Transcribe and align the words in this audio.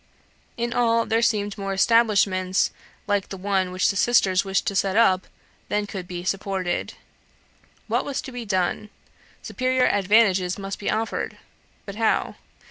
In 0.57 0.73
all 0.73 1.05
there 1.05 1.21
seemed 1.21 1.59
more 1.59 1.73
establishments 1.73 2.71
like 3.05 3.29
the 3.29 3.37
one 3.37 3.71
which 3.71 3.91
the 3.91 3.95
sisters 3.95 4.43
wished 4.43 4.65
to 4.65 4.75
set 4.75 4.95
up 4.97 5.27
than 5.69 5.85
could 5.85 6.07
be 6.07 6.23
supported. 6.23 6.95
What 7.85 8.03
was 8.03 8.19
to 8.23 8.31
be 8.31 8.43
done? 8.43 8.89
Superior 9.43 9.85
advantages 9.85 10.57
must 10.57 10.79
be 10.79 10.89
offered. 10.89 11.37
But 11.85 11.97
how? 11.97 12.37